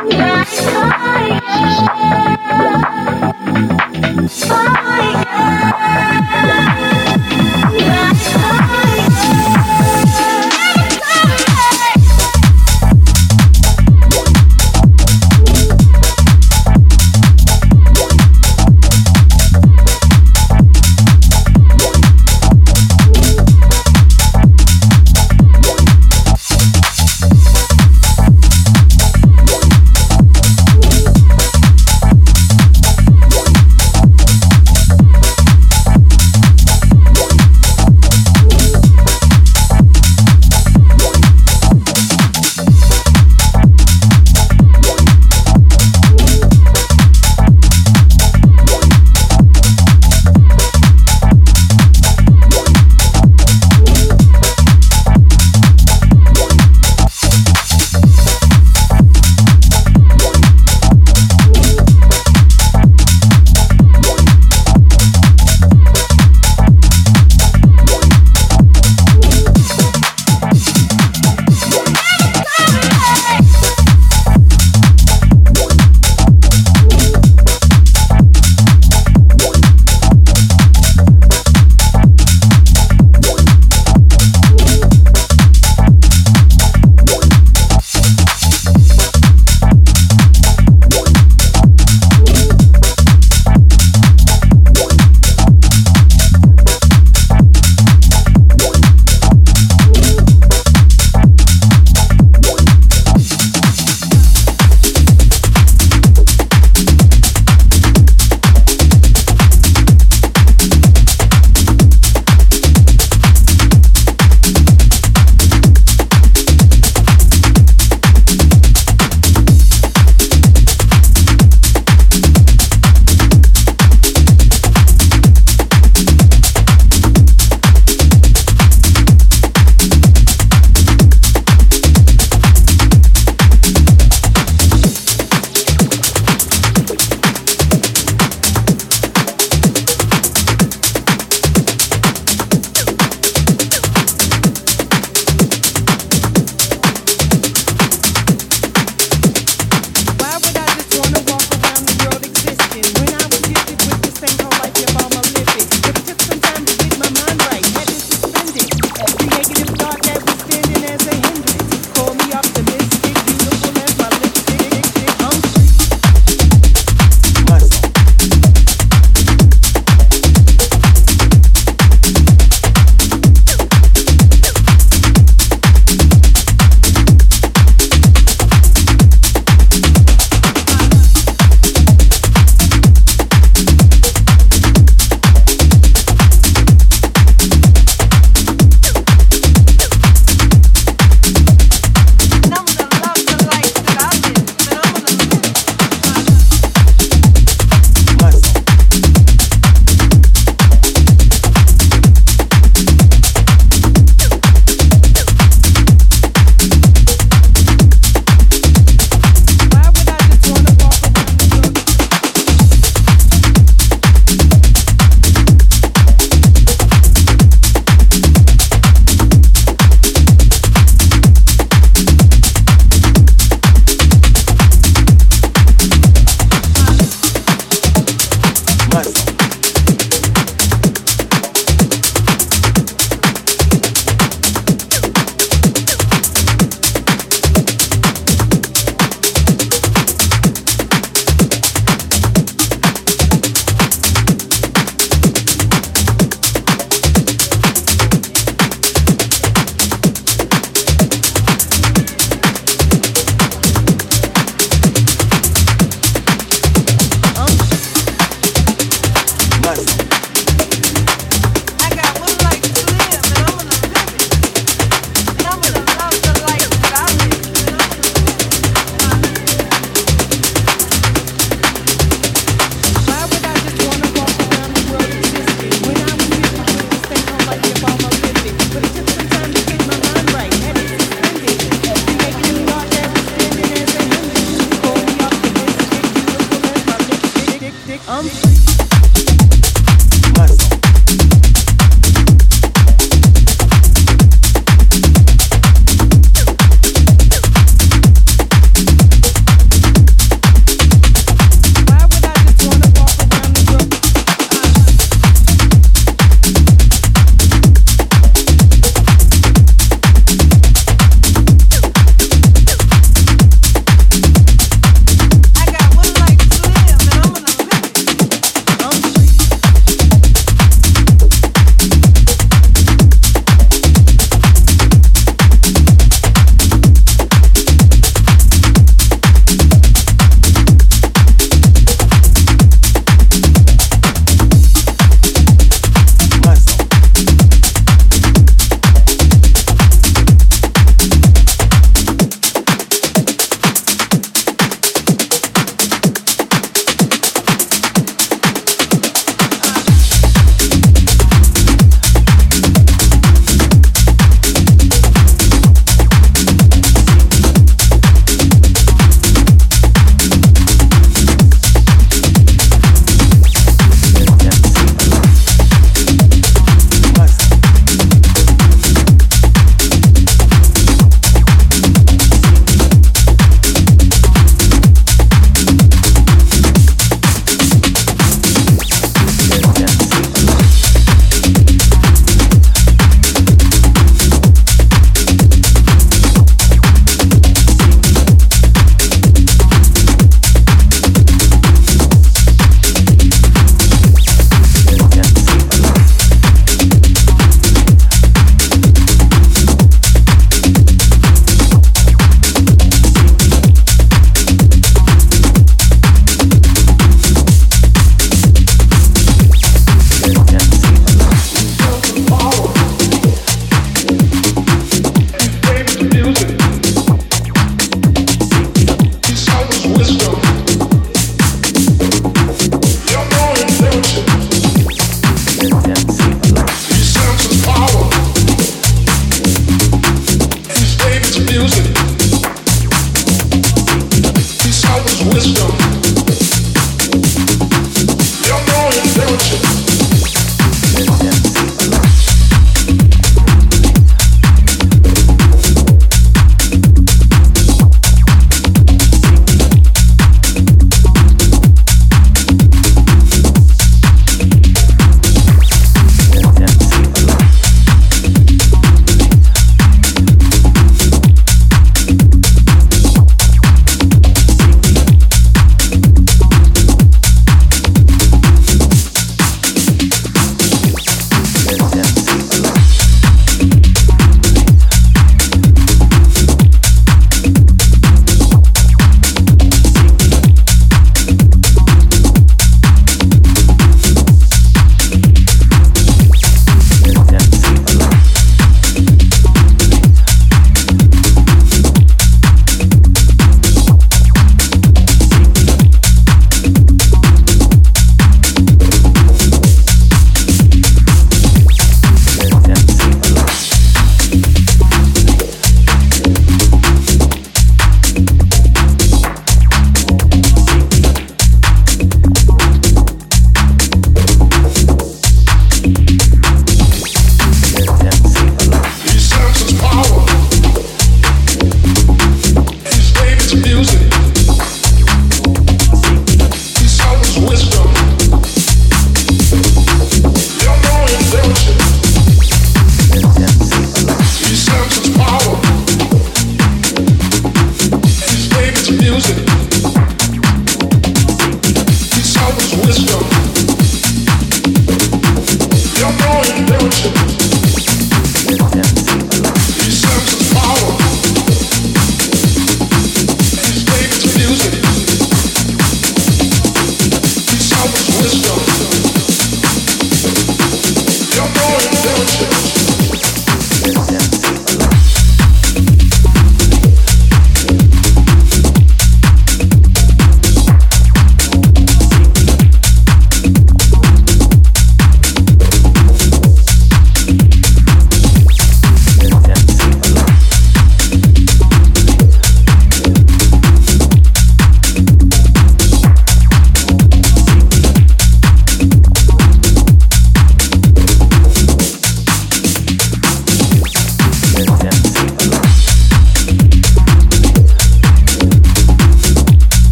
Oh 0.00 0.04
my 4.84 5.24
God. 5.24 6.67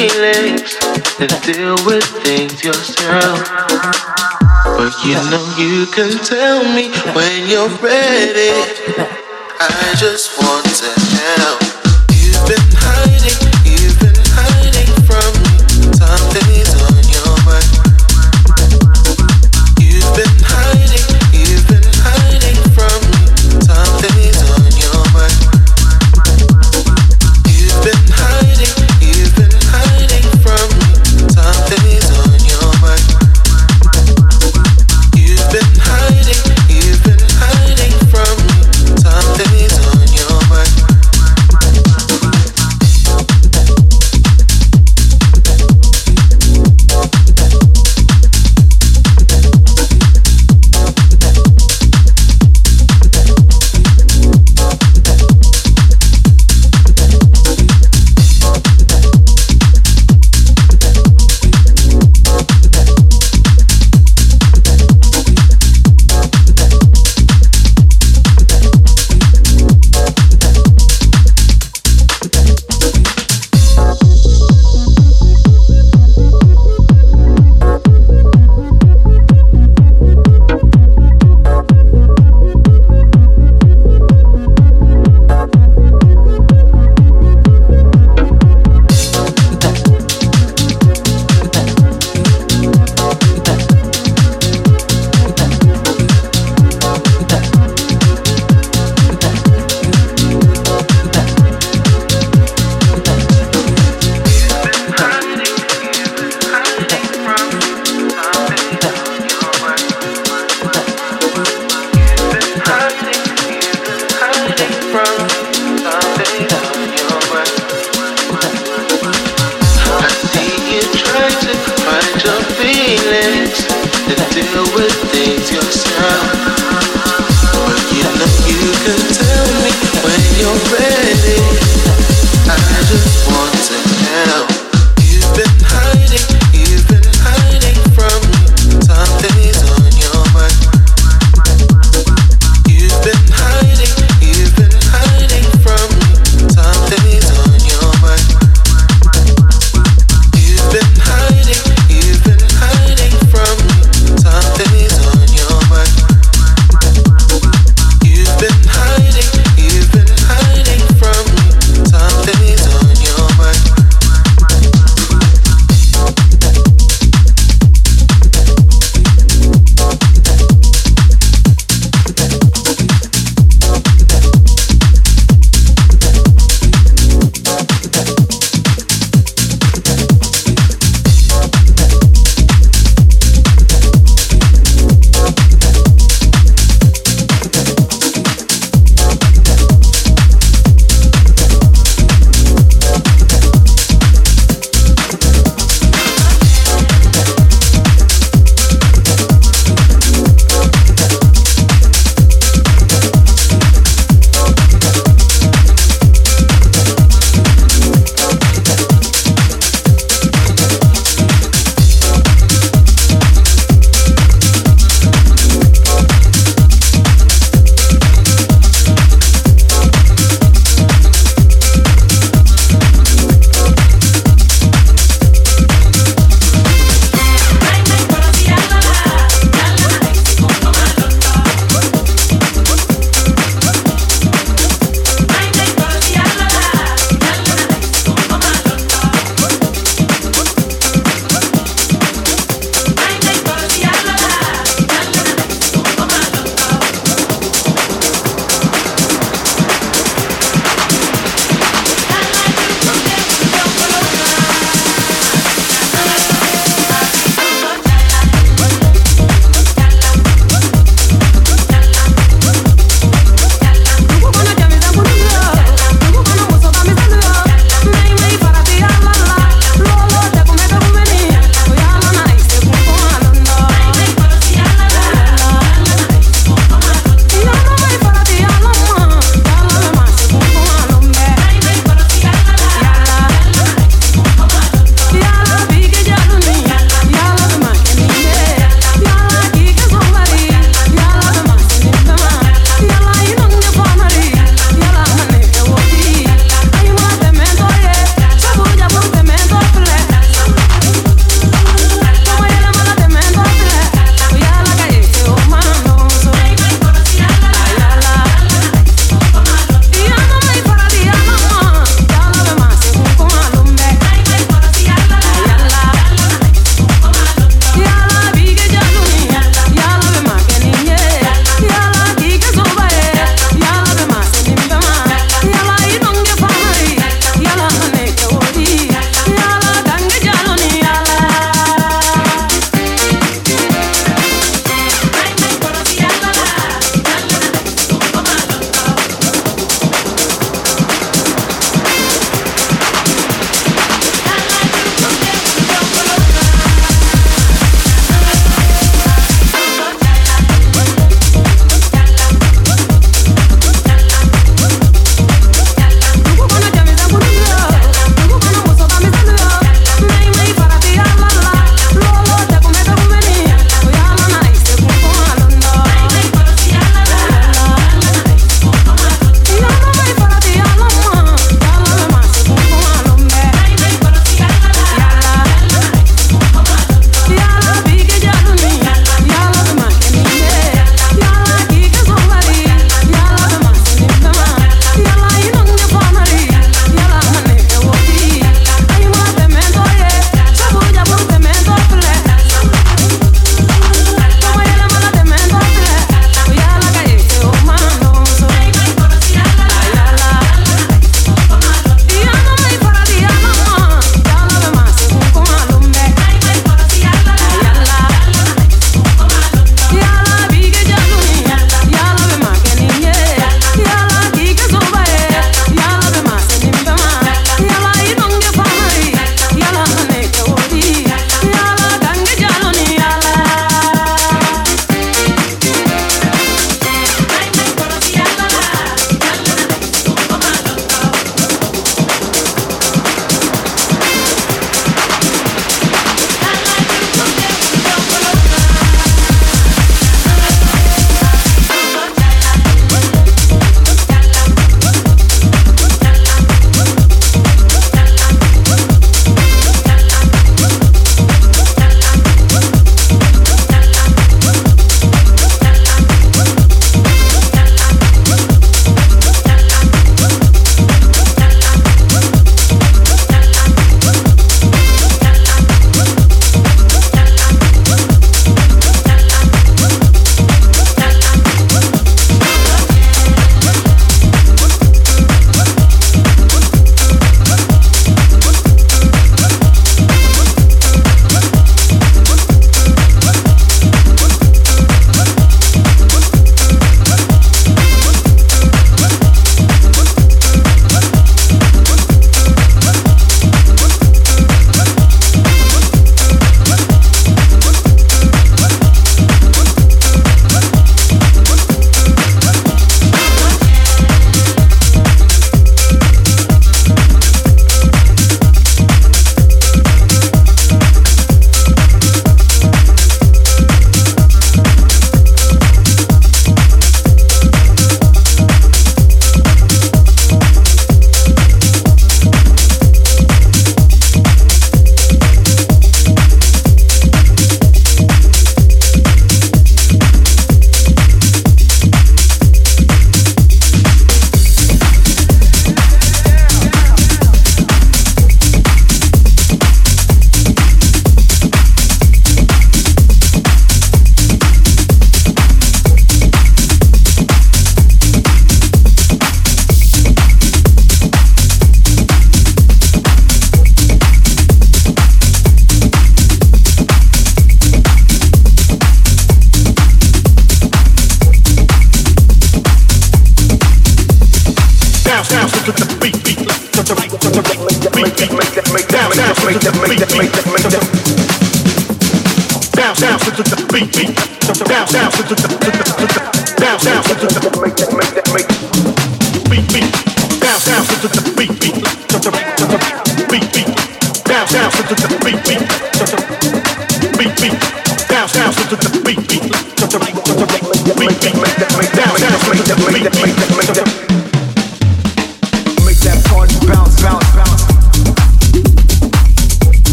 feelings 0.00 0.78
and 1.20 1.30
deal 1.44 1.76
with 1.84 2.04
things 2.24 2.64
yourself. 2.64 3.38
But 4.64 4.94
you 5.04 5.12
know 5.28 5.44
you 5.58 5.86
can 5.92 6.16
tell 6.24 6.64
me 6.74 6.88
when 7.14 7.48
you're 7.50 7.68
ready. 7.84 8.48
I 9.60 9.94
just 9.98 10.38
want 10.38 10.64
to 10.64 10.99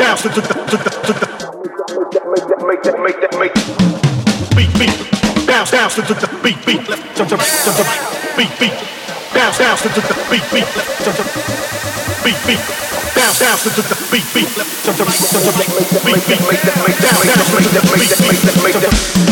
sounds. 0.00 0.24
Make 0.24 0.34
that, 2.84 2.96
make 3.04 3.20
that, 3.20 3.34
make 3.38 3.52
that, 3.52 3.60
Beat, 4.56 4.72
beat, 4.78 4.96
bounce, 5.46 5.70
bounce, 5.70 5.96
beat, 6.42 6.56
beat, 6.64 6.80
jump, 7.14 7.28
jump, 7.28 7.42
jump, 7.42 7.88
beat, 8.36 8.52
beat, 8.58 8.72
bounce, 9.34 9.58
bounce, 9.58 9.82
beat, 10.30 10.46
beat, 10.52 10.68
jump, 11.04 11.16
jump, 11.16 11.28
beat, 12.24 12.40
beat, 12.46 12.62
bounce, 13.12 13.38
bounce, 13.40 13.64
beat, 14.10 14.28
beat, 14.32 14.48
jump, 14.84 14.96
jump, 14.96 15.10
jump, 15.10 15.28
beat, 15.28 15.44
beat, 15.44 16.08
make 16.08 16.24
that, 16.24 16.40
make 16.48 16.62
that, 16.64 16.76
make 16.80 16.96
that, 16.96 17.08
make 17.10 17.68
that, 17.70 17.84
make 17.92 18.08
that, 18.08 18.20
make 18.24 18.40
that, 18.40 18.56
make 18.64 18.74
that. 18.80 19.29